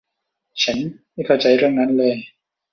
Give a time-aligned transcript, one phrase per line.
[0.63, 0.77] ฉัน
[1.13, 2.13] ไม่เข้าใจเรื่องนั้นเลย